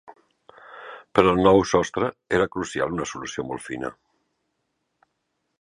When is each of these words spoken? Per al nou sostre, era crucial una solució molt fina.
Per 1.19 1.23
al 1.31 1.41
nou 1.49 1.61
sostre, 1.73 2.09
era 2.39 2.49
crucial 2.57 2.97
una 2.97 3.09
solució 3.15 3.49
molt 3.51 3.67
fina. 3.71 3.93